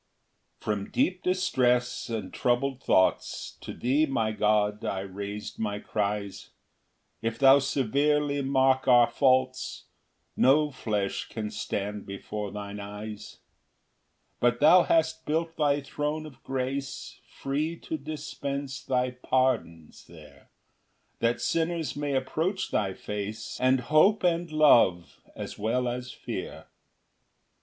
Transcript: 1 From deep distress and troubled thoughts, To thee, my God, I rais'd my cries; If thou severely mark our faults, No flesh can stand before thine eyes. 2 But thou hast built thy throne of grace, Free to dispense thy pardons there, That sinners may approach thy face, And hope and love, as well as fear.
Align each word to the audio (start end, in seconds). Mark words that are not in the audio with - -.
1 0.63 0.63
From 0.85 0.89
deep 0.89 1.21
distress 1.21 2.09
and 2.09 2.33
troubled 2.33 2.81
thoughts, 2.81 3.59
To 3.61 3.71
thee, 3.71 4.07
my 4.07 4.31
God, 4.31 4.83
I 4.83 5.01
rais'd 5.01 5.59
my 5.59 5.77
cries; 5.77 6.49
If 7.21 7.37
thou 7.37 7.59
severely 7.59 8.41
mark 8.41 8.87
our 8.87 9.05
faults, 9.05 9.85
No 10.35 10.71
flesh 10.71 11.29
can 11.29 11.51
stand 11.51 12.07
before 12.07 12.51
thine 12.51 12.79
eyes. 12.79 13.33
2 14.39 14.39
But 14.39 14.59
thou 14.59 14.81
hast 14.81 15.27
built 15.27 15.55
thy 15.55 15.81
throne 15.81 16.25
of 16.25 16.41
grace, 16.41 17.21
Free 17.27 17.77
to 17.81 17.95
dispense 17.95 18.83
thy 18.83 19.11
pardons 19.11 20.07
there, 20.07 20.49
That 21.19 21.39
sinners 21.39 21.95
may 21.95 22.15
approach 22.15 22.71
thy 22.71 22.95
face, 22.95 23.55
And 23.61 23.81
hope 23.81 24.23
and 24.23 24.51
love, 24.51 25.21
as 25.35 25.59
well 25.59 25.87
as 25.87 26.11
fear. 26.11 26.65